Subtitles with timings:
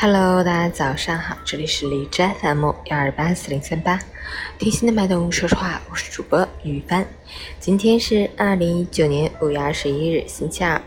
[0.00, 3.98] Hello，大家早上好，这里是荔枝 FM 幺二八四零三八，
[4.56, 7.04] 贴心的麦动，说实话，我是主播雨帆。
[7.58, 10.80] 今天是二零一九年五月二十一日，星期二，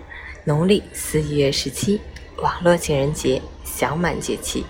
[0.45, 1.99] 农历四月十七，
[2.37, 4.63] 网络情人节，小满节气。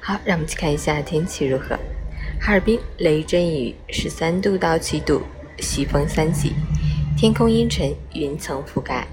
[0.00, 1.76] 好，让我们去看一下天气如何。
[2.40, 5.20] 哈尔滨雷阵雨，十三度到七度，
[5.58, 6.52] 西风三级，
[7.18, 9.04] 天空阴沉，云层覆盖。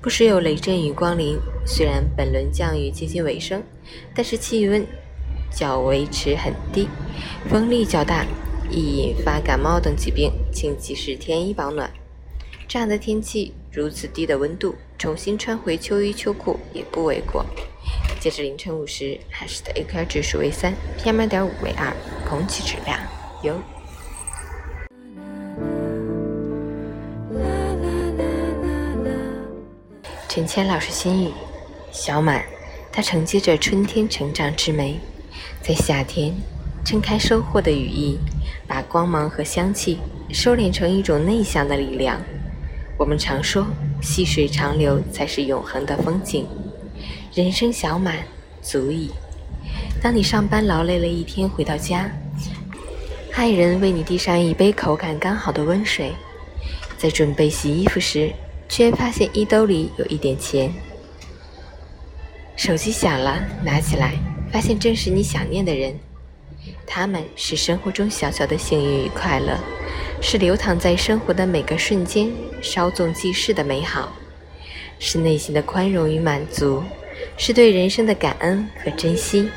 [0.00, 3.62] 不时有雷阵雨光临，虽然本轮降雨接近尾声，
[4.14, 4.86] 但是气温
[5.50, 6.88] 较维持很低，
[7.48, 8.26] 风力较大，
[8.70, 11.90] 易引发感冒等疾病，请及时添衣保暖。
[12.66, 17.44] 这样的天气，如此低的温度，重新穿回秋衣秋裤也不为过。
[18.20, 21.94] 截至凌晨五时，海市的 AQI 指数为三，PM 二点五为二，
[22.28, 22.98] 空气质量
[23.42, 23.54] 优。
[30.34, 31.30] 陈谦老师心语：
[31.92, 32.44] 小满，
[32.90, 34.98] 它承接着春天成长之美，
[35.62, 36.34] 在夏天
[36.84, 38.18] 撑开收获的羽翼，
[38.66, 40.00] 把光芒和香气
[40.32, 42.20] 收敛成一种内向的力量。
[42.98, 43.64] 我们常说，
[44.02, 46.48] 细水长流才是永恒的风景。
[47.32, 48.16] 人生小满
[48.60, 49.12] 足矣。
[50.02, 52.10] 当你上班劳累了一天回到家，
[53.34, 56.12] 爱人为你递上一杯口感刚好的温水，
[56.98, 58.32] 在准备洗衣服时。
[58.76, 60.68] 却发现衣兜里有一点钱，
[62.56, 64.14] 手机响了，拿起来，
[64.50, 65.96] 发现正是你想念的人。
[66.84, 69.56] 他们是生活中小小的幸运与快乐，
[70.20, 74.12] 是流淌在生活的每个瞬间稍纵即逝的美好，
[74.98, 76.82] 是内心的宽容与满足，
[77.36, 79.48] 是对人生的感恩和珍惜。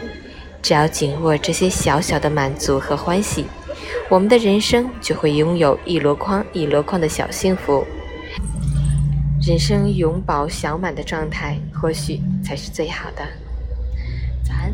[0.61, 3.47] 只要紧握这些小小的满足和欢喜，
[4.09, 7.83] 我们的人生就会拥有一箩筐一箩筐的小幸福。
[9.47, 13.25] 人生永葆小满的状态，或许才是最好的。
[14.43, 14.73] 早安。